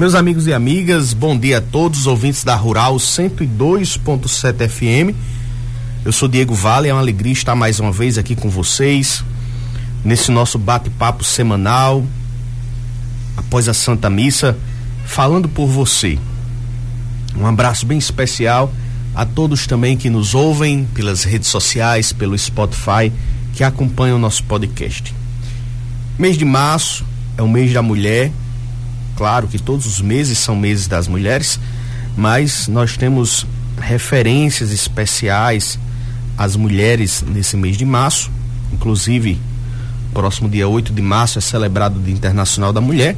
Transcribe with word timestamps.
Meus 0.00 0.14
amigos 0.14 0.46
e 0.46 0.54
amigas, 0.54 1.12
bom 1.12 1.38
dia 1.38 1.58
a 1.58 1.60
todos, 1.60 2.06
ouvintes 2.06 2.42
da 2.42 2.56
Rural 2.56 2.96
102.7 2.96 4.66
FM. 4.66 5.14
Eu 6.02 6.10
sou 6.10 6.26
Diego 6.26 6.54
Vale, 6.54 6.88
é 6.88 6.94
uma 6.94 7.02
alegria 7.02 7.34
estar 7.34 7.54
mais 7.54 7.78
uma 7.78 7.92
vez 7.92 8.16
aqui 8.16 8.34
com 8.34 8.48
vocês 8.48 9.22
nesse 10.02 10.30
nosso 10.30 10.58
bate-papo 10.58 11.22
semanal 11.22 12.02
após 13.36 13.68
a 13.68 13.74
Santa 13.74 14.08
Missa, 14.08 14.56
falando 15.04 15.50
por 15.50 15.66
você. 15.66 16.18
Um 17.36 17.44
abraço 17.46 17.84
bem 17.84 17.98
especial 17.98 18.72
a 19.14 19.26
todos 19.26 19.66
também 19.66 19.98
que 19.98 20.08
nos 20.08 20.34
ouvem 20.34 20.88
pelas 20.94 21.24
redes 21.24 21.48
sociais, 21.50 22.10
pelo 22.10 22.38
Spotify, 22.38 23.12
que 23.52 23.62
acompanham 23.62 24.16
o 24.16 24.20
nosso 24.20 24.44
podcast. 24.44 25.14
Mês 26.18 26.38
de 26.38 26.44
março 26.46 27.04
é 27.36 27.42
o 27.42 27.48
mês 27.48 27.70
da 27.74 27.82
mulher 27.82 28.32
claro 29.20 29.48
que 29.48 29.58
todos 29.58 29.84
os 29.84 30.00
meses 30.00 30.38
são 30.38 30.56
meses 30.56 30.86
das 30.86 31.06
mulheres, 31.06 31.60
mas 32.16 32.66
nós 32.68 32.96
temos 32.96 33.46
referências 33.78 34.72
especiais 34.72 35.78
às 36.38 36.56
mulheres 36.56 37.22
nesse 37.28 37.54
mês 37.54 37.76
de 37.76 37.84
março. 37.84 38.30
Inclusive, 38.72 39.38
próximo 40.14 40.48
dia 40.48 40.66
8 40.66 40.90
de 40.94 41.02
março 41.02 41.36
é 41.36 41.42
celebrado 41.42 41.98
o 41.98 42.02
Dia 42.02 42.14
Internacional 42.14 42.72
da 42.72 42.80
Mulher. 42.80 43.14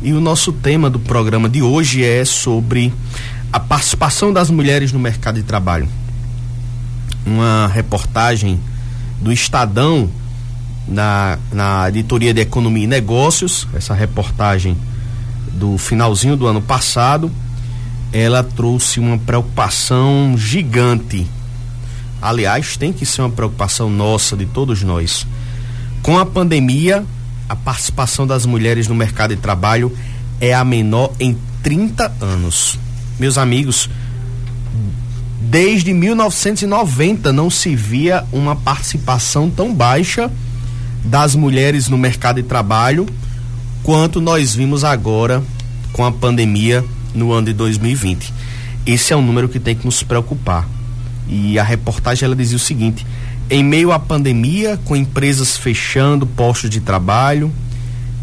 E 0.00 0.14
o 0.14 0.22
nosso 0.22 0.54
tema 0.54 0.88
do 0.88 0.98
programa 0.98 1.50
de 1.50 1.60
hoje 1.60 2.02
é 2.02 2.24
sobre 2.24 2.90
a 3.52 3.60
participação 3.60 4.32
das 4.32 4.48
mulheres 4.48 4.90
no 4.90 4.98
mercado 4.98 5.34
de 5.34 5.42
trabalho. 5.42 5.86
Uma 7.26 7.66
reportagem 7.66 8.58
do 9.20 9.30
Estadão 9.30 10.08
na, 10.88 11.38
na 11.52 11.90
editoria 11.90 12.32
de 12.32 12.40
Economia 12.40 12.84
e 12.84 12.86
Negócios. 12.86 13.68
Essa 13.74 13.92
reportagem 13.92 14.78
do 15.52 15.76
finalzinho 15.78 16.36
do 16.36 16.46
ano 16.46 16.62
passado, 16.62 17.30
ela 18.12 18.42
trouxe 18.42 18.98
uma 18.98 19.18
preocupação 19.18 20.34
gigante. 20.36 21.26
Aliás, 22.20 22.76
tem 22.76 22.92
que 22.92 23.06
ser 23.06 23.22
uma 23.22 23.30
preocupação 23.30 23.88
nossa, 23.88 24.36
de 24.36 24.46
todos 24.46 24.82
nós. 24.82 25.26
Com 26.02 26.18
a 26.18 26.26
pandemia, 26.26 27.04
a 27.48 27.56
participação 27.56 28.26
das 28.26 28.44
mulheres 28.46 28.88
no 28.88 28.94
mercado 28.94 29.34
de 29.34 29.40
trabalho 29.40 29.96
é 30.40 30.54
a 30.54 30.64
menor 30.64 31.12
em 31.18 31.36
30 31.62 32.12
anos. 32.20 32.78
Meus 33.18 33.36
amigos, 33.36 33.88
desde 35.40 35.92
1990 35.92 37.32
não 37.32 37.50
se 37.50 37.74
via 37.74 38.24
uma 38.32 38.56
participação 38.56 39.50
tão 39.50 39.74
baixa 39.74 40.30
das 41.04 41.34
mulheres 41.34 41.88
no 41.88 41.98
mercado 41.98 42.36
de 42.36 42.48
trabalho 42.48 43.06
quanto 43.82 44.20
nós 44.20 44.54
vimos 44.54 44.84
agora 44.84 45.42
com 45.92 46.04
a 46.04 46.12
pandemia 46.12 46.84
no 47.14 47.32
ano 47.32 47.46
de 47.46 47.52
2020. 47.52 48.32
Esse 48.86 49.12
é 49.12 49.16
um 49.16 49.22
número 49.22 49.48
que 49.48 49.60
tem 49.60 49.74
que 49.74 49.84
nos 49.84 50.02
preocupar. 50.02 50.68
E 51.28 51.58
a 51.58 51.62
reportagem 51.62 52.26
ela 52.26 52.36
dizia 52.36 52.56
o 52.56 52.60
seguinte: 52.60 53.06
em 53.48 53.62
meio 53.62 53.92
à 53.92 53.98
pandemia, 53.98 54.78
com 54.84 54.96
empresas 54.96 55.56
fechando 55.56 56.26
postos 56.26 56.70
de 56.70 56.80
trabalho, 56.80 57.52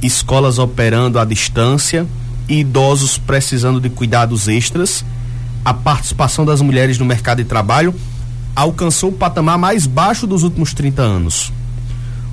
escolas 0.01 0.59
operando 0.59 1.19
à 1.19 1.25
distância 1.25 2.05
e 2.47 2.59
idosos 2.59 3.17
precisando 3.17 3.79
de 3.79 3.89
cuidados 3.89 4.47
extras, 4.47 5.03
a 5.63 5.73
participação 5.73 6.45
das 6.45 6.61
mulheres 6.61 6.97
no 6.97 7.05
mercado 7.05 7.39
de 7.39 7.45
trabalho 7.45 7.93
alcançou 8.55 9.09
o 9.09 9.13
patamar 9.13 9.57
mais 9.57 9.85
baixo 9.85 10.25
dos 10.25 10.43
últimos 10.43 10.73
30 10.73 11.01
anos. 11.01 11.51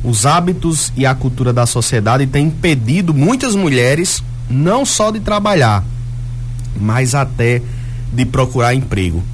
Os 0.04 0.26
hábitos 0.26 0.92
e 0.94 1.06
a 1.06 1.14
cultura 1.14 1.50
da 1.50 1.64
sociedade 1.64 2.26
têm 2.26 2.48
impedido 2.48 3.14
muitas 3.14 3.56
mulheres 3.56 4.22
não 4.50 4.84
só 4.84 5.10
de 5.10 5.18
trabalhar, 5.18 5.82
mas 6.78 7.14
até 7.14 7.62
de 8.12 8.26
procurar 8.26 8.74
emprego. 8.74 9.24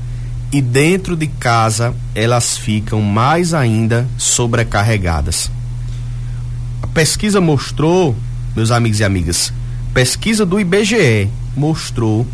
E 0.53 0.63
dentro 0.63 1.17
de 1.17 1.27
casa 1.27 1.93
elas 2.15 2.57
ficam 2.57 3.03
mais 3.03 3.53
ainda 3.53 4.07
sobrecarregadas. 4.17 5.51
A 6.81 6.87
pesquisa 6.87 7.41
mostrou, 7.41 8.15
meus 8.55 8.71
amigos 8.71 9.01
e 9.01 9.05
amigas, 9.05 9.53
pesquisa 9.93 10.47
do 10.47 10.61
IBGE 10.61 11.29
mostrou 11.57 12.25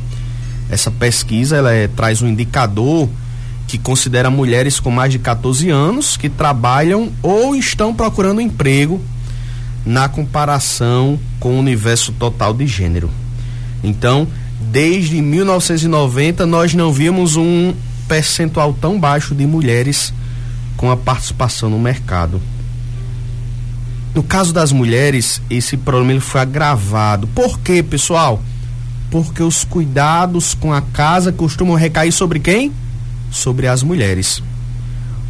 Essa 0.70 0.90
pesquisa 0.90 1.56
ela 1.56 1.72
é, 1.72 1.88
traz 1.88 2.20
um 2.22 2.28
indicador 2.28 3.08
que 3.66 3.78
considera 3.78 4.30
mulheres 4.30 4.78
com 4.78 4.90
mais 4.90 5.12
de 5.12 5.18
14 5.18 5.68
anos 5.70 6.16
que 6.16 6.28
trabalham 6.28 7.10
ou 7.22 7.56
estão 7.56 7.94
procurando 7.94 8.40
emprego 8.40 9.00
na 9.84 10.08
comparação 10.08 11.18
com 11.40 11.54
o 11.54 11.58
universo 11.58 12.12
total 12.12 12.52
de 12.52 12.66
gênero. 12.66 13.10
Então, 13.82 14.28
desde 14.60 15.20
1990 15.20 16.46
nós 16.46 16.74
não 16.74 16.92
vimos 16.92 17.36
um 17.36 17.74
percentual 18.06 18.72
tão 18.72 18.98
baixo 18.98 19.34
de 19.34 19.46
mulheres 19.46 20.12
com 20.76 20.90
a 20.90 20.96
participação 20.96 21.68
no 21.70 21.78
mercado. 21.78 22.40
No 24.14 24.22
caso 24.22 24.52
das 24.52 24.72
mulheres, 24.72 25.40
esse 25.50 25.76
problema 25.76 26.20
foi 26.20 26.40
agravado. 26.40 27.26
Por 27.28 27.58
quê, 27.60 27.82
pessoal? 27.82 28.42
Porque 29.10 29.42
os 29.42 29.64
cuidados 29.64 30.54
com 30.54 30.72
a 30.72 30.80
casa 30.80 31.32
costumam 31.32 31.76
recair 31.76 32.12
sobre 32.12 32.38
quem? 32.38 32.72
Sobre 33.30 33.66
as 33.66 33.82
mulheres. 33.82 34.42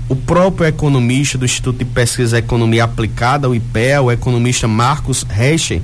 O 0.09 0.17
próprio 0.17 0.67
economista 0.67 1.37
do 1.37 1.45
Instituto 1.45 1.79
de 1.79 1.85
Pesquisa 1.85 2.39
Economia 2.39 2.85
Aplicada, 2.85 3.49
o 3.49 3.55
IPEA, 3.55 4.03
o 4.03 4.11
economista 4.11 4.67
Marcos 4.67 5.23
Reche, 5.23 5.83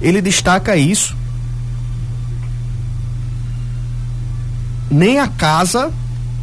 ele 0.00 0.20
destaca 0.20 0.76
isso. 0.76 1.16
Nem 4.90 5.18
a 5.18 5.28
casa, 5.28 5.92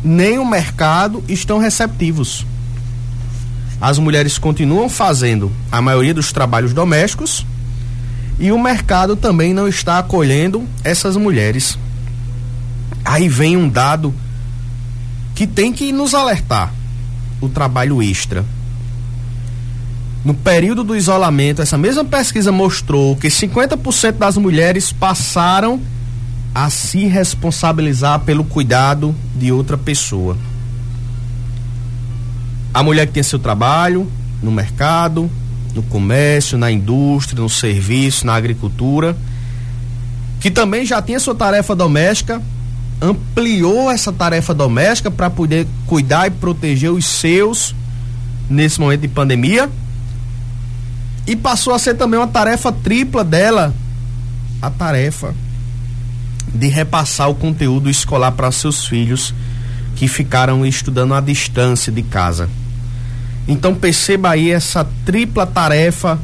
nem 0.04 0.38
o 0.38 0.46
mercado 0.46 1.24
estão 1.28 1.58
receptivos. 1.58 2.46
As 3.80 3.98
mulheres 3.98 4.38
continuam 4.38 4.88
fazendo 4.88 5.52
a 5.72 5.82
maioria 5.82 6.14
dos 6.14 6.32
trabalhos 6.32 6.72
domésticos 6.72 7.46
e 8.40 8.52
o 8.52 8.60
mercado 8.60 9.16
também 9.16 9.54
não 9.54 9.68
está 9.68 10.00
acolhendo 10.00 10.68
essas 10.84 11.16
mulheres. 11.16 11.78
Aí 13.04 13.28
vem 13.28 13.58
um 13.58 13.70
dado 13.70 14.14
que 15.36 15.48
tem 15.48 15.72
que 15.74 15.92
nos 15.92 16.14
alertar: 16.14 16.74
o 17.40 17.50
trabalho 17.50 18.02
extra. 18.02 18.46
No 20.24 20.36
período 20.36 20.84
do 20.84 20.96
isolamento, 20.96 21.64
essa 21.64 21.78
mesma 21.78 22.06
pesquisa 22.06 22.52
mostrou 22.52 23.16
que 23.16 23.28
50% 23.28 24.14
das 24.14 24.38
mulheres 24.38 24.92
passaram 24.92 25.82
a 26.54 26.70
se 26.70 27.06
responsabilizar 27.06 28.20
pelo 28.20 28.44
cuidado 28.44 29.16
de 29.36 29.52
outra 29.52 29.78
pessoa. 29.78 30.38
A 32.74 32.84
mulher 32.84 33.08
que 33.08 33.14
tem 33.14 33.24
seu 33.24 33.40
trabalho 33.40 34.10
no 34.44 34.52
mercado, 34.52 35.30
no 35.74 35.84
comércio, 35.84 36.58
na 36.58 36.72
indústria, 36.72 37.42
no 37.42 37.50
serviço, 37.50 38.26
na 38.26 38.36
agricultura, 38.36 39.16
que 40.40 40.50
também 40.50 40.86
já 40.86 41.02
tinha 41.02 41.20
sua 41.20 41.36
tarefa 41.36 41.76
doméstica, 41.76 42.42
ampliou 43.02 43.90
essa 43.90 44.12
tarefa 44.12 44.54
doméstica 44.54 45.10
para 45.10 45.30
poder 45.30 45.68
cuidar 45.88 46.28
e 46.28 46.32
proteger 46.32 46.92
os 46.92 47.06
seus 47.06 47.76
nesse 48.50 48.80
momento 48.80 49.02
de 49.02 49.08
pandemia. 49.08 49.70
E 51.26 51.36
passou 51.36 51.74
a 51.74 51.80
ser 51.80 51.96
também 51.96 52.20
uma 52.20 52.28
tarefa 52.28 52.72
tripla 52.72 53.24
dela, 53.24 53.74
a 54.62 54.70
tarefa 54.70 55.34
de 56.54 56.68
repassar 56.68 57.30
o 57.30 57.36
conteúdo 57.36 57.90
escolar 57.90 58.32
para 58.32 58.52
seus 58.52 58.86
filhos 58.86 59.34
que 59.96 60.08
ficaram 60.08 60.66
estudando 60.66 61.14
à 61.14 61.22
distância 61.22 61.92
de 61.92 62.04
casa. 62.04 62.50
Então 63.48 63.74
perceba 63.76 64.32
aí 64.32 64.52
essa 64.52 64.88
tripla 65.06 65.46
tarefa 65.46 66.20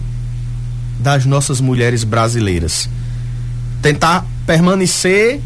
das 1.00 1.26
nossas 1.26 1.60
mulheres 1.62 2.04
brasileiras. 2.04 2.90
Tentar 3.82 4.26
permanecer 4.46 5.40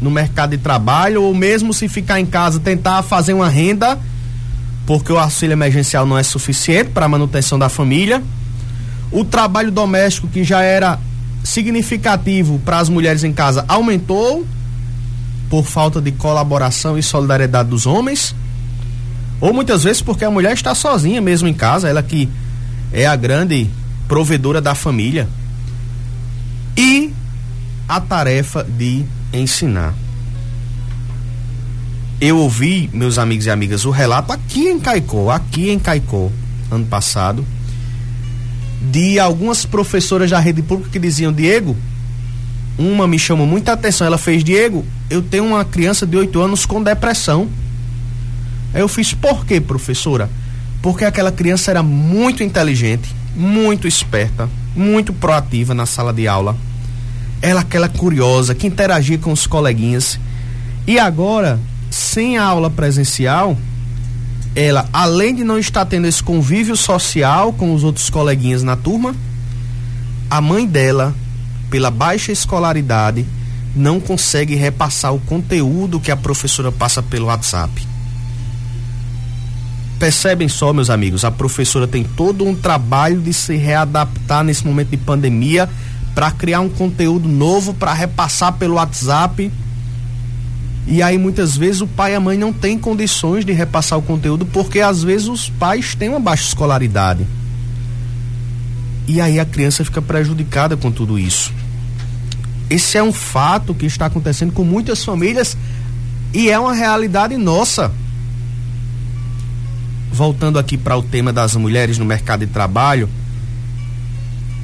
no 0.00 0.10
mercado 0.10 0.50
de 0.50 0.58
trabalho 0.58 1.22
ou 1.22 1.34
mesmo 1.34 1.72
se 1.72 1.88
ficar 1.88 2.18
em 2.18 2.26
casa 2.26 2.58
tentar 2.58 3.02
fazer 3.02 3.32
uma 3.32 3.48
renda 3.48 3.98
porque 4.86 5.12
o 5.12 5.18
auxílio 5.18 5.54
emergencial 5.54 6.04
não 6.04 6.18
é 6.18 6.22
suficiente 6.22 6.90
para 6.90 7.06
a 7.06 7.08
manutenção 7.08 7.58
da 7.58 7.68
família. 7.68 8.22
O 9.10 9.24
trabalho 9.24 9.70
doméstico 9.70 10.26
que 10.26 10.42
já 10.42 10.62
era 10.62 10.98
significativo 11.44 12.58
para 12.64 12.78
as 12.78 12.88
mulheres 12.88 13.24
em 13.24 13.32
casa 13.32 13.64
aumentou 13.68 14.44
por 15.48 15.64
falta 15.64 16.00
de 16.00 16.10
colaboração 16.12 16.96
e 16.96 17.02
solidariedade 17.02 17.68
dos 17.68 17.86
homens, 17.86 18.34
ou 19.42 19.52
muitas 19.52 19.82
vezes 19.82 20.00
porque 20.00 20.24
a 20.24 20.30
mulher 20.30 20.52
está 20.52 20.72
sozinha 20.72 21.20
mesmo 21.20 21.48
em 21.48 21.52
casa, 21.52 21.88
ela 21.88 22.00
que 22.00 22.28
é 22.92 23.04
a 23.04 23.16
grande 23.16 23.68
provedora 24.06 24.60
da 24.60 24.72
família. 24.72 25.28
E 26.76 27.12
a 27.88 28.00
tarefa 28.00 28.62
de 28.62 29.04
ensinar. 29.32 29.94
Eu 32.20 32.38
ouvi, 32.38 32.88
meus 32.92 33.18
amigos 33.18 33.46
e 33.46 33.50
amigas, 33.50 33.84
o 33.84 33.90
relato 33.90 34.32
aqui 34.32 34.68
em 34.68 34.78
Caicó, 34.78 35.28
aqui 35.32 35.70
em 35.70 35.78
Caicó, 35.78 36.30
ano 36.70 36.86
passado, 36.86 37.44
de 38.80 39.18
algumas 39.18 39.64
professoras 39.64 40.30
da 40.30 40.38
rede 40.38 40.62
pública 40.62 40.92
que 40.92 41.00
diziam: 41.00 41.32
Diego, 41.32 41.76
uma 42.78 43.08
me 43.08 43.18
chamou 43.18 43.44
muita 43.44 43.72
atenção. 43.72 44.06
Ela 44.06 44.18
fez: 44.18 44.44
Diego, 44.44 44.86
eu 45.10 45.20
tenho 45.20 45.46
uma 45.46 45.64
criança 45.64 46.06
de 46.06 46.16
8 46.16 46.40
anos 46.40 46.64
com 46.64 46.80
depressão. 46.80 47.48
Aí 48.72 48.80
eu 48.80 48.88
fiz: 48.88 49.14
Por 49.14 49.44
quê, 49.44 49.60
professora? 49.60 50.30
Porque 50.80 51.04
aquela 51.04 51.30
criança 51.30 51.70
era 51.70 51.82
muito 51.82 52.42
inteligente, 52.42 53.14
muito 53.36 53.86
esperta, 53.86 54.48
muito 54.74 55.12
proativa 55.12 55.74
na 55.74 55.86
sala 55.86 56.12
de 56.12 56.26
aula. 56.26 56.56
Ela, 57.40 57.60
aquela 57.60 57.88
curiosa, 57.88 58.54
que 58.54 58.66
interagia 58.66 59.18
com 59.18 59.32
os 59.32 59.46
coleguinhas. 59.46 60.18
E 60.86 60.98
agora, 60.98 61.60
sem 61.90 62.38
a 62.38 62.44
aula 62.44 62.70
presencial, 62.70 63.56
ela, 64.54 64.88
além 64.92 65.34
de 65.34 65.44
não 65.44 65.58
estar 65.58 65.84
tendo 65.86 66.06
esse 66.06 66.22
convívio 66.22 66.76
social 66.76 67.52
com 67.52 67.74
os 67.74 67.84
outros 67.84 68.10
coleguinhas 68.10 68.62
na 68.62 68.76
turma, 68.76 69.14
a 70.28 70.40
mãe 70.40 70.66
dela, 70.66 71.14
pela 71.70 71.90
baixa 71.90 72.32
escolaridade, 72.32 73.24
não 73.74 74.00
consegue 74.00 74.54
repassar 74.54 75.14
o 75.14 75.20
conteúdo 75.20 76.00
que 76.00 76.10
a 76.10 76.16
professora 76.16 76.70
passa 76.70 77.02
pelo 77.02 77.26
WhatsApp. 77.26 77.91
Percebem 80.02 80.48
só, 80.48 80.72
meus 80.72 80.90
amigos, 80.90 81.24
a 81.24 81.30
professora 81.30 81.86
tem 81.86 82.02
todo 82.02 82.44
um 82.44 82.56
trabalho 82.56 83.20
de 83.20 83.32
se 83.32 83.54
readaptar 83.54 84.42
nesse 84.42 84.66
momento 84.66 84.88
de 84.88 84.96
pandemia 84.96 85.70
para 86.12 86.28
criar 86.32 86.58
um 86.58 86.68
conteúdo 86.68 87.28
novo 87.28 87.72
para 87.72 87.92
repassar 87.92 88.52
pelo 88.54 88.74
WhatsApp 88.74 89.48
e 90.88 91.00
aí 91.00 91.16
muitas 91.16 91.56
vezes 91.56 91.82
o 91.82 91.86
pai 91.86 92.10
e 92.10 92.14
a 92.16 92.20
mãe 92.20 92.36
não 92.36 92.52
têm 92.52 92.76
condições 92.76 93.44
de 93.44 93.52
repassar 93.52 93.96
o 93.96 94.02
conteúdo 94.02 94.44
porque 94.44 94.80
às 94.80 95.04
vezes 95.04 95.28
os 95.28 95.48
pais 95.48 95.94
têm 95.94 96.08
uma 96.08 96.18
baixa 96.18 96.48
escolaridade. 96.48 97.24
E 99.06 99.20
aí 99.20 99.38
a 99.38 99.44
criança 99.44 99.84
fica 99.84 100.02
prejudicada 100.02 100.76
com 100.76 100.90
tudo 100.90 101.16
isso. 101.16 101.54
Esse 102.68 102.98
é 102.98 103.02
um 103.04 103.12
fato 103.12 103.72
que 103.72 103.86
está 103.86 104.06
acontecendo 104.06 104.52
com 104.52 104.64
muitas 104.64 105.04
famílias 105.04 105.56
e 106.34 106.50
é 106.50 106.58
uma 106.58 106.74
realidade 106.74 107.36
nossa. 107.36 107.92
Voltando 110.12 110.58
aqui 110.58 110.76
para 110.76 110.96
o 110.96 111.02
tema 111.02 111.32
das 111.32 111.56
mulheres 111.56 111.96
no 111.96 112.04
mercado 112.04 112.40
de 112.40 112.52
trabalho, 112.52 113.08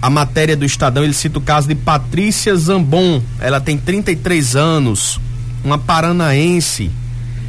a 0.00 0.10
matéria 0.10 0.56
do 0.56 0.64
Estadão 0.64 1.02
ele 1.02 1.14
cita 1.14 1.38
o 1.38 1.42
caso 1.42 1.66
de 1.66 1.74
Patrícia 1.74 2.54
Zambon. 2.54 3.22
Ela 3.40 3.60
tem 3.60 3.78
33 3.78 4.54
anos, 4.54 5.18
uma 5.64 5.78
paranaense. 5.78 6.90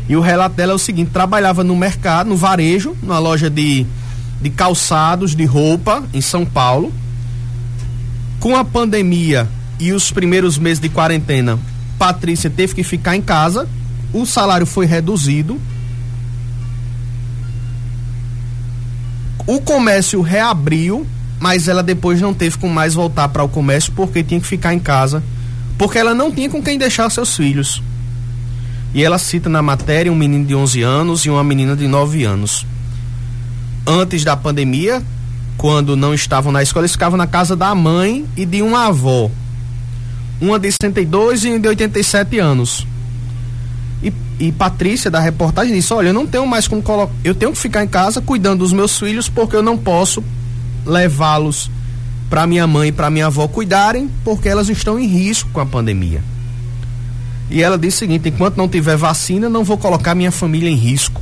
E 0.08 0.16
o 0.16 0.22
relato 0.22 0.56
dela 0.56 0.72
é 0.72 0.76
o 0.76 0.80
seguinte: 0.80 1.12
trabalhava 1.12 1.64
no 1.64 1.76
mercado, 1.76 2.30
no 2.30 2.38
varejo, 2.38 2.96
numa 3.04 3.20
loja 3.20 3.50
de, 3.50 3.86
de 4.42 4.50
calçados, 4.50 5.36
de 5.36 5.46
roupa, 5.46 6.04
em 6.14 6.22
São 6.22 6.46
Paulo. 6.46 6.92
Com 8.40 8.56
a 8.56 8.64
pandemia 8.64 9.48
e 9.78 9.92
os 9.92 10.10
primeiros 10.10 10.58
meses 10.58 10.80
de 10.80 10.88
quarentena, 10.88 11.60
Patrícia 11.98 12.50
teve 12.50 12.74
que 12.74 12.84
ficar 12.84 13.16
em 13.18 13.22
casa, 13.22 13.68
o 14.14 14.26
salário 14.26 14.66
foi 14.66 14.86
reduzido. 14.86 15.60
O 19.50 19.60
comércio 19.60 20.22
reabriu, 20.22 21.08
mas 21.40 21.68
ela 21.68 21.82
depois 21.82 22.22
não 22.22 22.36
teve 22.36 22.56
com 22.60 22.70
mais 22.70 22.94
voltar 22.94 23.30
para 23.30 23.44
o 23.44 23.50
comércio 23.50 23.92
porque 23.94 24.24
tinha 24.24 24.40
que 24.40 24.46
ficar 24.46 24.76
em 24.76 24.80
casa, 24.80 25.24
porque 25.76 25.98
ela 25.98 26.14
não 26.14 26.32
tinha 26.32 26.48
com 26.48 26.62
quem 26.62 26.78
deixar 26.78 27.10
seus 27.10 27.36
filhos. 27.36 27.82
E 28.94 29.04
ela 29.04 29.18
cita 29.18 29.50
na 29.50 29.64
matéria 29.64 30.12
um 30.12 30.16
menino 30.16 30.46
de 30.46 30.54
11 30.54 30.84
anos 30.84 31.26
e 31.26 31.32
uma 31.32 31.44
menina 31.44 31.76
de 31.76 31.88
9 31.88 32.24
anos. 32.26 32.64
Antes 33.88 34.24
da 34.24 34.38
pandemia, 34.38 35.02
quando 35.58 35.98
não 35.98 36.14
estavam 36.14 36.52
na 36.52 36.62
escola, 36.62 36.84
eles 36.84 36.92
ficavam 36.92 37.18
na 37.18 37.26
casa 37.26 37.56
da 37.56 37.74
mãe 37.74 38.28
e 38.38 38.46
de 38.46 38.62
uma 38.62 38.86
avó. 38.86 39.32
Uma 40.40 40.60
de 40.60 40.72
62 40.72 41.46
e 41.46 41.50
uma 41.50 41.60
de 41.60 41.68
87 41.70 42.38
anos. 42.38 42.86
E, 44.40 44.52
Patrícia, 44.52 45.12
da 45.12 45.20
reportagem, 45.20 45.74
disse: 45.74 45.94
Olha, 45.94 46.10
eu 46.10 46.14
não 46.14 46.26
tenho 46.26 46.48
mais 46.48 46.68
como 46.68 46.82
colocar. 46.82 47.14
Eu 47.24 47.36
tenho 47.36 47.52
que 47.52 47.58
ficar 47.58 47.84
em 47.84 47.88
casa 47.88 48.22
cuidando 48.22 48.60
dos 48.60 48.72
meus 48.72 48.98
filhos 48.98 49.28
porque 49.28 49.56
eu 49.56 49.62
não 49.62 49.78
posso 49.78 50.24
levá-los 50.86 51.70
para 52.30 52.48
minha 52.48 52.66
mãe 52.66 52.90
e 52.90 52.92
para 52.92 53.10
minha 53.10 53.26
avó 53.26 53.48
cuidarem 53.48 54.10
porque 54.24 54.48
elas 54.48 54.70
estão 54.70 54.98
em 54.98 55.06
risco 55.06 55.50
com 55.52 55.60
a 55.60 55.66
pandemia. 55.66 56.24
E 57.50 57.62
ela 57.62 57.78
disse 57.78 57.98
o 57.98 58.00
seguinte: 58.00 58.30
enquanto 58.30 58.56
não 58.56 58.70
tiver 58.70 58.96
vacina, 58.96 59.50
não 59.50 59.64
vou 59.64 59.78
colocar 59.78 60.16
minha 60.16 60.32
família 60.32 60.70
em 60.70 60.76
risco. 60.76 61.22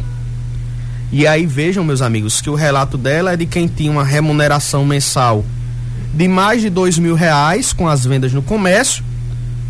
E 1.11 1.25
aí 1.25 1.45
vejam, 1.45 1.83
meus 1.83 2.01
amigos, 2.01 2.41
que 2.41 2.49
o 2.49 2.55
relato 2.55 2.97
dela 2.97 3.31
é 3.31 3.37
de 3.37 3.45
quem 3.45 3.65
tinha 3.67 3.89
uma 3.89 4.03
remuneração 4.03 4.85
mensal 4.85 5.43
de 6.13 6.27
mais 6.27 6.61
de 6.61 6.69
dois 6.69 6.97
mil 6.97 7.15
reais 7.15 7.71
com 7.71 7.87
as 7.87 8.05
vendas 8.05 8.33
no 8.33 8.41
comércio, 8.41 9.03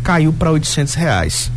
caiu 0.02 0.32
para 0.32 0.50
800 0.50 0.94
reais. 0.94 1.52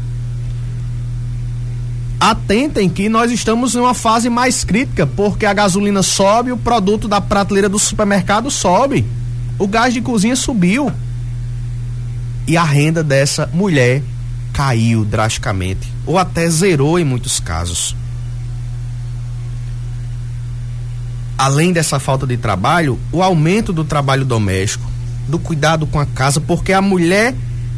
Atentem 2.22 2.88
que 2.88 3.10
nós 3.10 3.32
estamos 3.32 3.74
em 3.74 3.80
uma 3.80 3.96
fase 3.96 4.30
mais 4.30 4.63
crítica, 4.63 5.08
porque 5.08 5.44
a 5.44 5.54
gasolina 5.54 6.04
sobe, 6.04 6.51
o 6.51 6.58
produto 6.58 7.08
da 7.08 7.20
prateleira 7.20 7.68
do 7.68 7.80
supermercado 7.80 8.51
sobe, 8.51 9.04
o 9.58 9.68
gás 9.68 9.92
de 9.92 10.01
cozinha 10.01 10.36
subiu. 10.36 10.92
E 12.48 12.56
a 12.56 12.63
renda 12.63 13.04
dessa 13.04 13.50
mulher 13.51 14.04
caiu 14.54 15.04
drasticamente 15.04 15.92
ou 16.06 16.20
até 16.20 16.48
zerou 16.48 17.00
em 17.00 17.04
muitos 17.04 17.40
casos. 17.40 17.96
Além 21.36 21.74
dessa 21.74 22.00
falta 22.00 22.28
de 22.28 22.38
trabalho, 22.38 23.00
o 23.12 23.24
aumento 23.24 23.74
do 23.74 23.84
trabalho 23.84 24.25
doméstico, 24.25 24.86
do 25.28 25.40
cuidado 25.40 25.88
com 25.88 26.00
a 26.00 26.06
casa, 26.06 26.40
porque 26.40 26.72
a 26.72 26.84
mulher, 26.84 27.34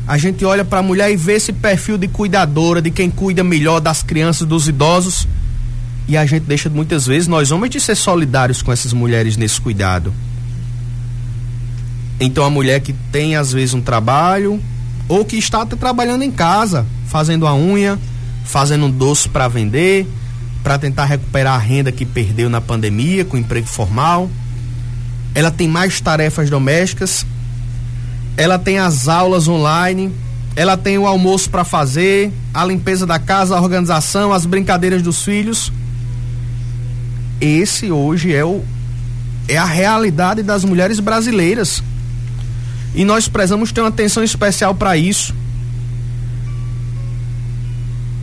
a 0.07 0.17
gente 0.17 0.43
olha 0.43 0.65
para 0.65 0.79
a 0.79 0.83
mulher 0.83 1.11
e 1.11 1.15
vê 1.15 1.33
esse 1.33 1.53
perfil 1.53 1.97
de 1.97 2.07
cuidadora, 2.07 2.81
de 2.81 2.91
quem 2.91 3.09
cuida 3.09 3.43
melhor 3.43 3.79
das 3.79 4.03
crianças, 4.03 4.47
dos 4.47 4.67
idosos, 4.67 5.27
e 6.07 6.17
a 6.17 6.25
gente 6.25 6.43
deixa 6.43 6.69
muitas 6.69 7.05
vezes 7.05 7.27
nós 7.27 7.51
homens 7.51 7.71
de 7.71 7.79
ser 7.79 7.95
solidários 7.95 8.61
com 8.61 8.71
essas 8.71 8.91
mulheres 8.91 9.37
nesse 9.37 9.61
cuidado. 9.61 10.13
Então 12.19 12.43
a 12.43 12.49
mulher 12.49 12.81
que 12.81 12.93
tem 13.11 13.35
às 13.35 13.53
vezes 13.53 13.73
um 13.73 13.81
trabalho, 13.81 14.61
ou 15.07 15.23
que 15.23 15.37
está 15.37 15.65
trabalhando 15.65 16.23
em 16.23 16.31
casa, 16.31 16.85
fazendo 17.07 17.47
a 17.47 17.55
unha, 17.55 17.97
fazendo 18.43 18.85
um 18.85 18.91
doce 18.91 19.29
para 19.29 19.47
vender, 19.47 20.07
para 20.63 20.77
tentar 20.77 21.05
recuperar 21.05 21.55
a 21.55 21.57
renda 21.57 21.91
que 21.91 22.05
perdeu 22.05 22.49
na 22.49 22.61
pandemia 22.61 23.25
com 23.25 23.37
emprego 23.37 23.67
formal. 23.67 24.29
Ela 25.35 25.51
tem 25.51 25.67
mais 25.67 25.99
tarefas 25.99 26.49
domésticas. 26.49 27.25
Ela 28.35 28.57
tem 28.57 28.79
as 28.79 29.07
aulas 29.07 29.47
online, 29.47 30.11
ela 30.55 30.77
tem 30.77 30.97
o 30.97 31.07
almoço 31.07 31.49
para 31.49 31.63
fazer, 31.63 32.31
a 32.53 32.65
limpeza 32.65 33.05
da 33.05 33.19
casa, 33.19 33.55
a 33.55 33.61
organização, 33.61 34.33
as 34.33 34.45
brincadeiras 34.45 35.01
dos 35.01 35.23
filhos. 35.23 35.71
Esse 37.39 37.91
hoje 37.91 38.33
é 38.33 38.45
o 38.45 38.63
é 39.47 39.57
a 39.57 39.65
realidade 39.65 40.41
das 40.41 40.63
mulheres 40.63 40.99
brasileiras. 40.99 41.83
E 42.95 43.03
nós 43.03 43.27
precisamos 43.27 43.71
ter 43.71 43.81
uma 43.81 43.89
atenção 43.89 44.23
especial 44.23 44.73
para 44.73 44.95
isso. 44.95 45.35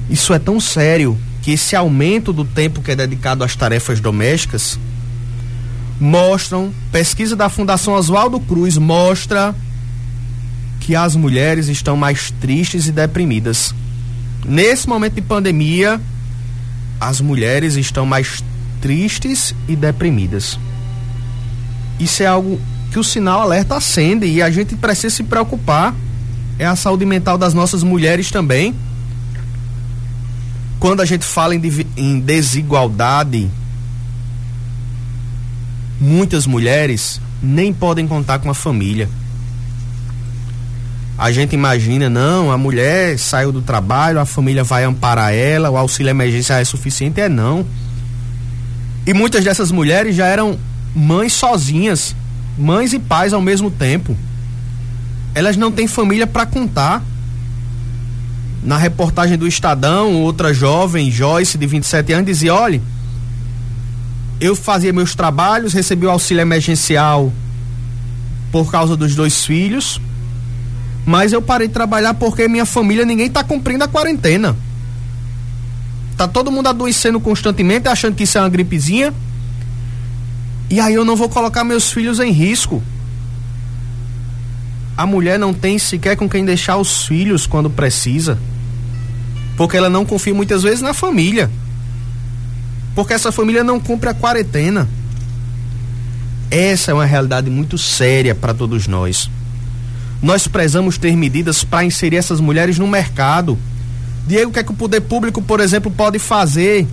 Isso 0.08 0.32
é 0.32 0.38
tão 0.38 0.58
sério 0.58 1.18
que 1.42 1.52
esse 1.52 1.76
aumento 1.76 2.32
do 2.32 2.44
tempo 2.44 2.82
que 2.82 2.90
é 2.90 2.96
dedicado 2.96 3.44
às 3.44 3.54
tarefas 3.54 4.00
domésticas 4.00 4.78
mostram, 6.00 6.72
pesquisa 6.90 7.36
da 7.36 7.48
Fundação 7.48 7.94
Oswaldo 7.94 8.40
Cruz 8.40 8.78
mostra 8.78 9.54
que 10.90 10.96
as 10.96 11.14
mulheres 11.14 11.68
estão 11.68 11.96
mais 11.96 12.32
tristes 12.40 12.88
e 12.88 12.90
deprimidas. 12.90 13.72
Nesse 14.44 14.88
momento 14.88 15.14
de 15.14 15.22
pandemia, 15.22 16.00
as 17.00 17.20
mulheres 17.20 17.76
estão 17.76 18.04
mais 18.04 18.42
tristes 18.80 19.54
e 19.68 19.76
deprimidas. 19.76 20.58
Isso 22.00 22.24
é 22.24 22.26
algo 22.26 22.60
que 22.90 22.98
o 22.98 23.04
sinal 23.04 23.42
alerta 23.42 23.76
acende 23.76 24.26
e 24.26 24.42
a 24.42 24.50
gente 24.50 24.74
precisa 24.74 25.14
se 25.14 25.22
preocupar. 25.22 25.94
É 26.58 26.66
a 26.66 26.74
saúde 26.74 27.06
mental 27.06 27.38
das 27.38 27.54
nossas 27.54 27.84
mulheres 27.84 28.28
também. 28.32 28.74
Quando 30.80 31.02
a 31.02 31.04
gente 31.04 31.24
fala 31.24 31.54
em, 31.54 31.62
em 31.96 32.18
desigualdade, 32.18 33.48
muitas 36.00 36.48
mulheres 36.48 37.20
nem 37.40 37.72
podem 37.72 38.08
contar 38.08 38.40
com 38.40 38.50
a 38.50 38.54
família. 38.54 39.08
A 41.20 41.30
gente 41.30 41.52
imagina, 41.52 42.08
não, 42.08 42.50
a 42.50 42.56
mulher 42.56 43.18
saiu 43.18 43.52
do 43.52 43.60
trabalho, 43.60 44.18
a 44.18 44.24
família 44.24 44.64
vai 44.64 44.84
amparar 44.84 45.34
ela, 45.34 45.68
o 45.68 45.76
auxílio 45.76 46.08
emergência 46.08 46.54
é 46.54 46.64
suficiente, 46.64 47.20
é 47.20 47.28
não. 47.28 47.66
E 49.06 49.12
muitas 49.12 49.44
dessas 49.44 49.70
mulheres 49.70 50.16
já 50.16 50.24
eram 50.24 50.58
mães 50.94 51.34
sozinhas, 51.34 52.16
mães 52.56 52.94
e 52.94 52.98
pais 52.98 53.34
ao 53.34 53.42
mesmo 53.42 53.70
tempo. 53.70 54.16
Elas 55.34 55.58
não 55.58 55.70
têm 55.70 55.86
família 55.86 56.26
para 56.26 56.46
contar. 56.46 57.04
Na 58.62 58.78
reportagem 58.78 59.36
do 59.36 59.46
Estadão, 59.46 60.22
outra 60.22 60.54
jovem, 60.54 61.10
Joyce, 61.10 61.58
de 61.58 61.66
27 61.66 62.14
anos, 62.14 62.26
dizia: 62.26 62.54
olha, 62.54 62.80
eu 64.40 64.56
fazia 64.56 64.90
meus 64.90 65.14
trabalhos, 65.14 65.74
recebi 65.74 66.06
o 66.06 66.10
auxílio 66.10 66.40
emergencial 66.40 67.30
por 68.50 68.70
causa 68.70 68.96
dos 68.96 69.14
dois 69.14 69.44
filhos, 69.44 70.00
mas 71.10 71.32
eu 71.32 71.42
parei 71.42 71.66
de 71.66 71.74
trabalhar 71.74 72.14
porque 72.14 72.46
minha 72.46 72.64
família 72.64 73.04
ninguém 73.04 73.26
está 73.26 73.42
cumprindo 73.42 73.82
a 73.82 73.88
quarentena. 73.88 74.56
Tá 76.16 76.28
todo 76.28 76.52
mundo 76.52 76.68
adoecendo 76.68 77.18
constantemente, 77.18 77.88
achando 77.88 78.14
que 78.14 78.22
isso 78.22 78.38
é 78.38 78.40
uma 78.40 78.48
gripezinha. 78.48 79.12
E 80.70 80.78
aí 80.78 80.94
eu 80.94 81.04
não 81.04 81.16
vou 81.16 81.28
colocar 81.28 81.64
meus 81.64 81.90
filhos 81.90 82.20
em 82.20 82.30
risco. 82.30 82.80
A 84.96 85.04
mulher 85.04 85.36
não 85.36 85.52
tem 85.52 85.80
sequer 85.80 86.16
com 86.16 86.28
quem 86.28 86.44
deixar 86.44 86.76
os 86.76 87.04
filhos 87.06 87.44
quando 87.44 87.68
precisa. 87.68 88.38
Porque 89.56 89.76
ela 89.76 89.90
não 89.90 90.06
confia 90.06 90.32
muitas 90.32 90.62
vezes 90.62 90.80
na 90.80 90.94
família. 90.94 91.50
Porque 92.94 93.14
essa 93.14 93.32
família 93.32 93.64
não 93.64 93.80
cumpre 93.80 94.10
a 94.10 94.14
quarentena. 94.14 94.88
Essa 96.52 96.92
é 96.92 96.94
uma 96.94 97.04
realidade 97.04 97.50
muito 97.50 97.76
séria 97.76 98.32
para 98.32 98.54
todos 98.54 98.86
nós. 98.86 99.28
Nós 100.22 100.46
precisamos 100.46 100.98
ter 100.98 101.16
medidas 101.16 101.64
para 101.64 101.84
inserir 101.84 102.16
essas 102.16 102.40
mulheres 102.40 102.78
no 102.78 102.86
mercado. 102.86 103.58
Diego, 104.26 104.50
o 104.50 104.52
que 104.52 104.58
é 104.58 104.62
que 104.62 104.72
o 104.72 104.76
poder 104.76 105.00
público, 105.00 105.40
por 105.40 105.60
exemplo, 105.60 105.90
pode 105.90 106.18
fazer 106.18 106.86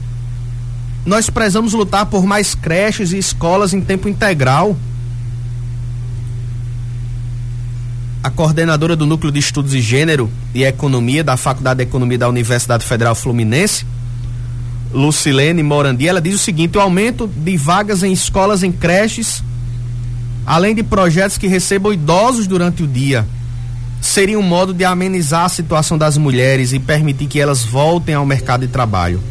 nós 1.07 1.29
precisamos 1.29 1.72
lutar 1.72 2.05
por 2.07 2.25
mais 2.25 2.53
creches 2.53 3.13
e 3.13 3.17
escolas 3.17 3.74
em 3.74 3.79
tempo 3.79 4.10
integral. 4.10 4.75
A 8.22 8.29
coordenadora 8.29 8.93
do 8.93 9.05
Núcleo 9.05 9.31
de 9.31 9.39
Estudos 9.39 9.72
de 9.72 9.79
Gênero 9.79 10.29
e 10.53 10.65
Economia 10.65 11.24
da 11.24 11.38
Faculdade 11.38 11.77
de 11.77 11.84
Economia 11.84 12.17
da 12.17 12.27
Universidade 12.27 12.84
Federal 12.84 13.15
Fluminense, 13.15 13.86
Lucilene 14.91 15.63
Morandi, 15.63 16.05
ela 16.05 16.19
diz 16.19 16.36
o 16.36 16.39
seguinte: 16.39 16.77
o 16.77 16.81
aumento 16.81 17.25
de 17.25 17.55
vagas 17.55 18.03
em 18.03 18.12
escolas 18.12 18.62
em 18.62 18.72
creches, 18.74 19.41
além 20.48 20.74
de 20.74 20.82
projetos 20.82 21.38
que 21.38 21.46
recebam 21.46 21.92
idosos 21.92 22.48
durante 22.48 22.82
o 22.82 22.88
dia, 22.88 23.27
seria 24.00 24.39
um 24.39 24.44
modo 24.44 24.74
de 24.74 24.86
amenizar 24.86 25.44
a 25.44 25.50
situação 25.50 25.98
das 25.98 26.18
mulheres 26.18 26.72
e 26.72 26.80
permitir 26.80 27.27
que 27.27 27.42
elas 27.42 27.66
voltem 27.66 28.16
ao 28.16 28.25
mercado 28.25 28.66
de 28.66 28.72
trabalho. 28.72 29.22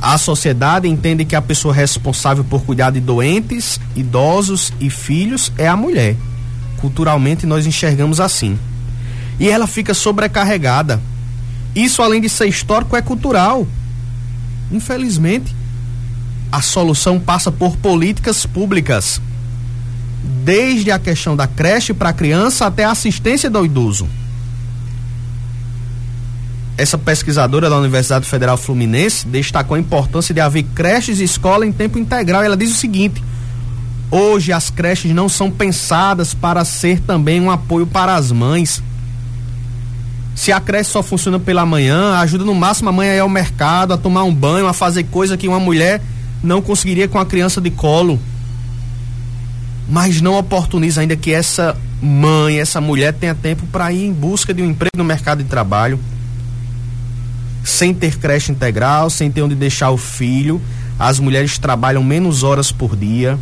A 0.00 0.16
sociedade 0.16 0.86
entende 0.86 1.24
que 1.24 1.34
a 1.34 1.42
pessoa 1.42 1.74
responsável 1.74 2.44
por 2.44 2.62
cuidar 2.62 2.92
de 2.92 3.00
doentes, 3.00 3.80
idosos 3.96 4.72
e 4.78 4.88
filhos 4.88 5.52
é 5.58 5.66
a 5.66 5.76
mulher. 5.76 6.14
Culturalmente 6.76 7.44
nós 7.44 7.66
enxergamos 7.66 8.20
assim. 8.20 8.56
E 9.40 9.48
ela 9.48 9.66
fica 9.66 9.94
sobrecarregada. 9.94 11.00
Isso, 11.74 12.02
além 12.02 12.20
de 12.20 12.28
ser 12.28 12.46
histórico, 12.46 12.96
é 12.96 13.02
cultural. 13.02 13.66
Infelizmente, 14.70 15.52
a 16.52 16.62
solução 16.62 17.18
passa 17.18 17.50
por 17.50 17.76
políticas 17.76 18.46
públicas. 18.46 19.20
Desde 20.22 20.90
a 20.90 20.98
questão 20.98 21.36
da 21.36 21.46
creche 21.46 21.94
para 21.94 22.10
a 22.10 22.12
criança 22.12 22.66
até 22.66 22.84
a 22.84 22.90
assistência 22.90 23.48
do 23.48 23.64
idoso 23.64 24.08
essa 26.78 26.96
pesquisadora 26.96 27.68
da 27.68 27.76
Universidade 27.76 28.24
Federal 28.24 28.56
Fluminense 28.56 29.26
destacou 29.26 29.74
a 29.74 29.80
importância 29.80 30.32
de 30.32 30.40
haver 30.40 30.62
creches 30.76 31.18
e 31.18 31.24
escola 31.24 31.66
em 31.66 31.72
tempo 31.72 31.98
integral. 31.98 32.44
Ela 32.44 32.56
diz 32.56 32.70
o 32.70 32.76
seguinte: 32.76 33.22
hoje 34.12 34.52
as 34.52 34.70
creches 34.70 35.12
não 35.12 35.28
são 35.28 35.50
pensadas 35.50 36.32
para 36.32 36.64
ser 36.64 37.00
também 37.00 37.40
um 37.40 37.50
apoio 37.50 37.84
para 37.84 38.14
as 38.14 38.30
mães. 38.30 38.80
Se 40.36 40.52
a 40.52 40.60
creche 40.60 40.90
só 40.90 41.02
funciona 41.02 41.40
pela 41.40 41.66
manhã, 41.66 42.14
ajuda 42.18 42.44
no 42.44 42.54
máximo 42.54 42.90
a 42.90 42.92
mãe 42.92 43.10
a 43.10 43.16
ir 43.16 43.18
ao 43.18 43.28
mercado, 43.28 43.92
a 43.92 43.98
tomar 43.98 44.22
um 44.22 44.32
banho, 44.32 44.68
a 44.68 44.72
fazer 44.72 45.02
coisa 45.02 45.36
que 45.36 45.48
uma 45.48 45.58
mulher 45.58 46.00
não 46.40 46.62
conseguiria 46.62 47.08
com 47.08 47.18
a 47.18 47.26
criança 47.26 47.60
de 47.60 47.72
colo. 47.72 48.20
Mas 49.88 50.20
não 50.20 50.38
oportuniza 50.38 51.00
ainda 51.00 51.16
que 51.16 51.32
essa 51.32 51.76
mãe, 52.02 52.60
essa 52.60 52.80
mulher 52.80 53.14
tenha 53.14 53.34
tempo 53.34 53.66
para 53.68 53.90
ir 53.92 54.04
em 54.04 54.12
busca 54.12 54.52
de 54.52 54.62
um 54.62 54.66
emprego 54.66 54.96
no 54.96 55.04
mercado 55.04 55.42
de 55.42 55.48
trabalho 55.48 55.98
sem 57.68 57.92
ter 57.92 58.16
creche 58.16 58.50
integral, 58.50 59.10
sem 59.10 59.30
ter 59.30 59.42
onde 59.42 59.54
deixar 59.54 59.90
o 59.90 59.98
filho. 59.98 60.60
As 60.98 61.20
mulheres 61.20 61.58
trabalham 61.58 62.02
menos 62.02 62.42
horas 62.42 62.72
por 62.72 62.96
dia, 62.96 63.38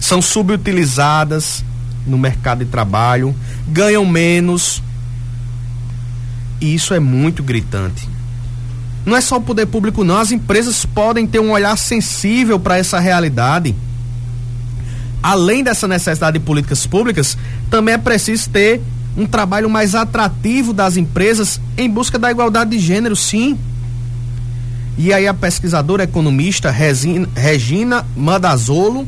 são 0.00 0.20
subutilizadas 0.20 1.64
no 2.06 2.18
mercado 2.18 2.64
de 2.64 2.70
trabalho, 2.70 3.34
ganham 3.68 4.04
menos. 4.04 4.82
E 6.60 6.74
isso 6.74 6.92
é 6.92 7.00
muito 7.00 7.42
gritante. 7.42 8.08
Não 9.04 9.16
é 9.16 9.20
só 9.20 9.36
o 9.36 9.40
poder 9.40 9.66
público, 9.66 10.02
não. 10.02 10.18
As 10.18 10.32
empresas 10.32 10.84
podem 10.84 11.26
ter 11.26 11.38
um 11.38 11.52
olhar 11.52 11.78
sensível 11.78 12.58
para 12.58 12.76
essa 12.76 12.98
realidade. 12.98 13.74
Além 15.26 15.64
dessa 15.64 15.88
necessidade 15.88 16.38
de 16.38 16.44
políticas 16.44 16.86
públicas, 16.86 17.36
também 17.68 17.94
é 17.94 17.98
preciso 17.98 18.48
ter 18.48 18.80
um 19.16 19.26
trabalho 19.26 19.68
mais 19.68 19.92
atrativo 19.92 20.72
das 20.72 20.96
empresas 20.96 21.60
em 21.76 21.90
busca 21.90 22.16
da 22.16 22.30
igualdade 22.30 22.70
de 22.70 22.78
gênero, 22.78 23.16
sim. 23.16 23.58
E 24.96 25.12
aí 25.12 25.26
a 25.26 25.34
pesquisadora 25.34 26.04
economista 26.04 26.70
Regina, 26.70 28.06
Madazolo, 28.16 29.04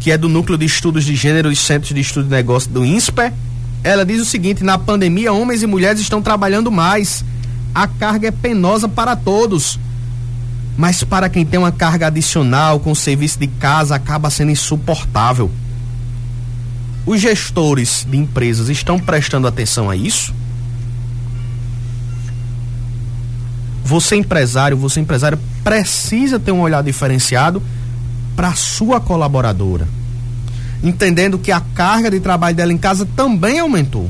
que 0.00 0.10
é 0.10 0.18
do 0.18 0.28
Núcleo 0.28 0.58
de 0.58 0.66
Estudos 0.66 1.02
de 1.02 1.16
Gênero 1.16 1.50
e 1.50 1.56
Centros 1.56 1.94
de 1.94 2.00
Estudo 2.02 2.24
de 2.24 2.32
Negócio 2.32 2.70
do 2.70 2.84
INSPE, 2.84 3.32
ela 3.82 4.04
diz 4.04 4.20
o 4.20 4.26
seguinte: 4.26 4.62
na 4.62 4.76
pandemia, 4.76 5.32
homens 5.32 5.62
e 5.62 5.66
mulheres 5.66 6.02
estão 6.02 6.20
trabalhando 6.20 6.70
mais. 6.70 7.24
A 7.74 7.88
carga 7.88 8.28
é 8.28 8.30
penosa 8.30 8.86
para 8.86 9.16
todos. 9.16 9.78
Mas 10.76 11.04
para 11.04 11.28
quem 11.28 11.44
tem 11.44 11.58
uma 11.58 11.72
carga 11.72 12.06
adicional 12.06 12.80
com 12.80 12.92
o 12.92 12.96
serviço 12.96 13.38
de 13.38 13.46
casa, 13.46 13.94
acaba 13.94 14.30
sendo 14.30 14.50
insuportável. 14.50 15.50
Os 17.04 17.20
gestores 17.20 18.06
de 18.08 18.16
empresas 18.16 18.68
estão 18.68 18.98
prestando 18.98 19.46
atenção 19.46 19.90
a 19.90 19.96
isso? 19.96 20.34
Você 23.84 24.14
empresário, 24.14 24.76
você 24.76 25.00
empresário 25.00 25.38
precisa 25.64 26.38
ter 26.38 26.52
um 26.52 26.60
olhar 26.60 26.82
diferenciado 26.82 27.60
para 28.36 28.54
sua 28.54 29.00
colaboradora, 29.00 29.88
entendendo 30.82 31.38
que 31.38 31.50
a 31.50 31.60
carga 31.60 32.10
de 32.10 32.20
trabalho 32.20 32.54
dela 32.54 32.72
em 32.72 32.78
casa 32.78 33.04
também 33.04 33.58
aumentou. 33.58 34.08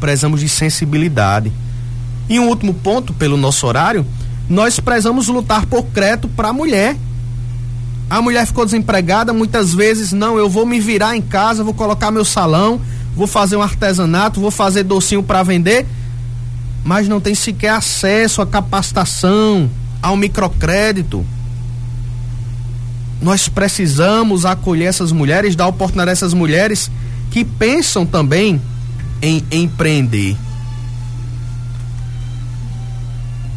Prezamos 0.00 0.40
de 0.40 0.48
sensibilidade. 0.48 1.52
E 2.28 2.40
um 2.40 2.48
último 2.48 2.72
ponto, 2.72 3.12
pelo 3.12 3.36
nosso 3.36 3.66
horário, 3.66 4.06
nós 4.48 4.78
prezamos 4.80 5.28
lutar 5.28 5.66
por 5.66 5.84
crédito 5.84 6.28
para 6.28 6.48
a 6.48 6.52
mulher 6.52 6.96
a 8.12 8.20
mulher 8.20 8.46
ficou 8.46 8.66
desempregada, 8.66 9.32
muitas 9.32 9.72
vezes, 9.72 10.12
não, 10.12 10.36
eu 10.36 10.46
vou 10.46 10.66
me 10.66 10.78
virar 10.78 11.16
em 11.16 11.22
casa, 11.22 11.64
vou 11.64 11.72
colocar 11.72 12.10
meu 12.10 12.26
salão, 12.26 12.78
vou 13.16 13.26
fazer 13.26 13.56
um 13.56 13.62
artesanato, 13.62 14.38
vou 14.38 14.50
fazer 14.50 14.82
docinho 14.82 15.22
para 15.22 15.42
vender, 15.42 15.86
mas 16.84 17.08
não 17.08 17.22
tem 17.22 17.34
sequer 17.34 17.70
acesso 17.70 18.42
à 18.42 18.46
capacitação, 18.46 19.70
ao 20.02 20.14
microcrédito. 20.14 21.24
Nós 23.18 23.48
precisamos 23.48 24.44
acolher 24.44 24.88
essas 24.88 25.10
mulheres, 25.10 25.56
dar 25.56 25.66
oportunidade 25.68 26.10
a 26.10 26.12
essas 26.12 26.34
mulheres 26.34 26.90
que 27.30 27.46
pensam 27.46 28.04
também 28.04 28.60
em 29.22 29.42
empreender. 29.50 30.36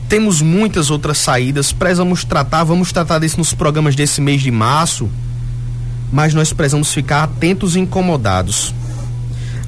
Temos 0.08 0.42
muitas 0.42 0.92
outras 0.92 1.18
saídas, 1.18 1.72
precisamos 1.72 2.24
tratar, 2.24 2.64
vamos 2.64 2.92
tratar 2.92 3.20
disso 3.20 3.38
nos 3.38 3.54
programas 3.54 3.96
desse 3.96 4.22
mês 4.22 4.42
de 4.42 4.52
março, 4.52 5.10
mas 6.12 6.34
nós 6.34 6.54
precisamos 6.54 6.94
ficar 6.94 7.24
atentos 7.24 7.76
e 7.76 7.80
incomodados. 7.80 8.74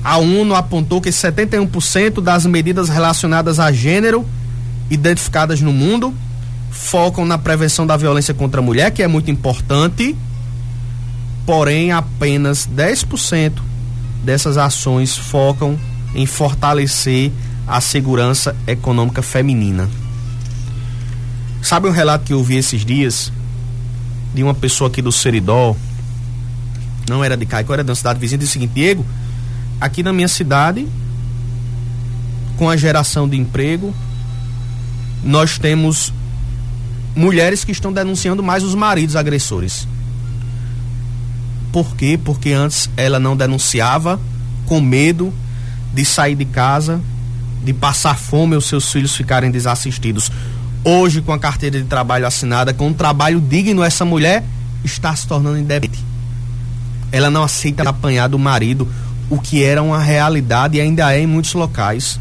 A 0.04 0.18
ONU 0.18 0.54
apontou 0.56 1.02
que 1.02 1.10
71% 1.10 2.22
das 2.22 2.46
medidas 2.46 2.88
relacionadas 2.88 3.60
a 3.60 3.72
gênero 3.72 4.26
identificadas 4.90 5.60
no 5.60 5.74
mundo 5.74 6.14
focam 6.70 7.26
na 7.26 7.38
prevenção 7.38 7.86
da 7.86 7.98
violência 7.98 8.34
contra 8.34 8.62
a 8.62 8.64
mulher, 8.64 8.92
que 8.92 9.02
é 9.02 9.08
muito 9.08 9.32
importante, 9.32 10.16
porém 11.46 11.92
apenas 11.92 12.68
10% 12.68 13.54
dessas 14.24 14.58
ações 14.58 15.18
focam 15.18 15.78
em 16.14 16.26
fortalecer 16.26 17.32
a 17.68 17.82
segurança 17.82 18.56
econômica 18.68 19.22
feminina. 19.22 19.90
Sabe 21.68 21.86
um 21.90 21.92
relato 21.92 22.24
que 22.24 22.32
eu 22.32 22.42
vi 22.42 22.56
esses 22.56 22.86
dias 22.86 23.30
de 24.34 24.42
uma 24.42 24.54
pessoa 24.54 24.88
aqui 24.90 25.02
do 25.02 25.12
Seridó, 25.12 25.76
não 27.10 27.22
era 27.22 27.36
de 27.36 27.46
Caicó, 27.46 27.74
era 27.74 27.84
uma 27.84 27.94
cidade 27.94 28.18
vizinha, 28.22 28.38
disse 28.38 28.52
o 28.52 28.54
seguinte, 28.54 28.72
Diego, 28.74 29.06
aqui 29.82 30.02
na 30.02 30.14
minha 30.14 30.30
cidade, 30.30 30.88
com 32.56 32.70
a 32.70 32.78
geração 32.78 33.28
de 33.28 33.36
emprego, 33.36 33.94
nós 35.22 35.58
temos 35.58 36.14
mulheres 37.14 37.66
que 37.66 37.74
estão 37.74 37.92
denunciando 37.92 38.42
mais 38.42 38.64
os 38.64 38.74
maridos 38.74 39.18
agressores. 39.18 39.86
Por 41.74 41.98
quê? 41.98 42.18
Porque 42.24 42.54
antes 42.54 42.90
ela 42.96 43.20
não 43.20 43.36
denunciava 43.36 44.18
com 44.66 44.80
medo 44.80 45.34
de 45.94 46.06
sair 46.06 46.36
de 46.36 46.46
casa, 46.46 47.02
de 47.62 47.74
passar 47.74 48.18
fome 48.18 48.56
os 48.56 48.68
seus 48.68 48.90
filhos 48.90 49.14
ficarem 49.14 49.52
desassistidos. 49.52 50.32
Hoje, 50.90 51.22
com 51.22 51.34
a 51.34 51.38
carteira 51.38 51.82
de 51.82 51.86
trabalho 51.86 52.26
assinada, 52.26 52.74
com 52.74 52.88
um 52.88 52.94
trabalho 52.94 53.42
digno, 53.42 53.84
essa 53.84 54.06
mulher 54.06 54.42
está 54.86 55.14
se 55.14 55.28
tornando 55.28 55.58
independente. 55.58 56.02
Ela 57.12 57.30
não 57.30 57.44
aceita 57.44 57.84
apanhar 57.90 58.30
do 58.30 58.40
marido, 58.40 58.88
o 59.30 59.38
que 59.38 59.62
era 59.62 59.84
uma 59.84 60.00
realidade 60.00 60.78
e 60.78 60.82
ainda 60.82 61.14
é 61.14 61.20
em 61.20 61.28
muitos 61.28 61.54
locais. 61.56 62.18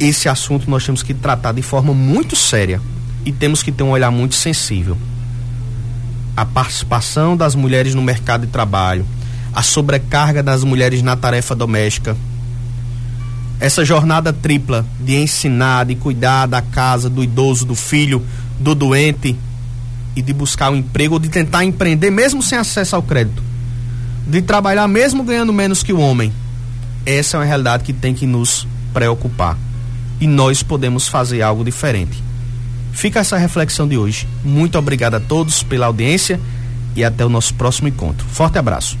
Esse 0.00 0.26
assunto 0.26 0.70
nós 0.70 0.86
temos 0.86 1.02
que 1.02 1.12
tratar 1.12 1.52
de 1.52 1.60
forma 1.60 1.92
muito 1.92 2.34
séria 2.34 2.80
e 3.26 3.30
temos 3.30 3.62
que 3.62 3.70
ter 3.70 3.82
um 3.82 3.90
olhar 3.90 4.10
muito 4.10 4.34
sensível. 4.34 4.96
A 6.34 6.46
participação 6.46 7.36
das 7.36 7.54
mulheres 7.54 7.94
no 7.94 8.00
mercado 8.00 8.46
de 8.46 8.52
trabalho, 8.52 9.04
a 9.52 9.62
sobrecarga 9.62 10.42
das 10.42 10.64
mulheres 10.64 11.02
na 11.02 11.14
tarefa 11.14 11.54
doméstica, 11.54 12.16
essa 13.60 13.84
jornada 13.84 14.32
tripla 14.32 14.86
de 15.00 15.16
ensinar, 15.16 15.86
de 15.86 15.94
cuidar 15.94 16.46
da 16.46 16.62
casa, 16.62 17.10
do 17.10 17.22
idoso, 17.22 17.64
do 17.64 17.74
filho, 17.74 18.24
do 18.58 18.74
doente 18.74 19.36
e 20.14 20.22
de 20.22 20.32
buscar 20.32 20.70
um 20.70 20.76
emprego 20.76 21.14
ou 21.14 21.20
de 21.20 21.28
tentar 21.28 21.64
empreender 21.64 22.10
mesmo 22.10 22.42
sem 22.42 22.58
acesso 22.58 22.94
ao 22.96 23.02
crédito, 23.02 23.42
de 24.26 24.42
trabalhar 24.42 24.86
mesmo 24.86 25.24
ganhando 25.24 25.52
menos 25.52 25.82
que 25.82 25.92
o 25.92 26.00
homem. 26.00 26.32
Essa 27.04 27.36
é 27.36 27.40
uma 27.40 27.46
realidade 27.46 27.84
que 27.84 27.92
tem 27.92 28.14
que 28.14 28.26
nos 28.26 28.66
preocupar 28.92 29.56
e 30.20 30.26
nós 30.26 30.62
podemos 30.62 31.08
fazer 31.08 31.42
algo 31.42 31.64
diferente. 31.64 32.22
Fica 32.92 33.20
essa 33.20 33.36
reflexão 33.36 33.86
de 33.86 33.96
hoje. 33.96 34.26
Muito 34.44 34.78
obrigado 34.78 35.14
a 35.14 35.20
todos 35.20 35.62
pela 35.62 35.86
audiência 35.86 36.40
e 36.96 37.04
até 37.04 37.24
o 37.24 37.28
nosso 37.28 37.54
próximo 37.54 37.88
encontro. 37.88 38.26
Forte 38.26 38.58
abraço. 38.58 38.98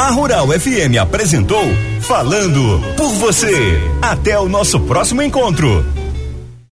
A 0.00 0.08
Rural 0.12 0.48
FM 0.48 0.96
apresentou 0.98 1.62
Falando 2.00 2.80
por 2.96 3.10
você. 3.16 3.82
Até 4.00 4.38
o 4.38 4.48
nosso 4.48 4.80
próximo 4.80 5.20
encontro. 5.20 5.84